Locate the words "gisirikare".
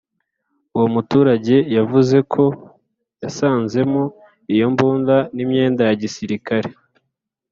6.01-6.69